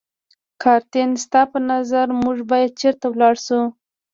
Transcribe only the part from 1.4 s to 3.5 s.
په نظر موږ باید چېرته ولاړ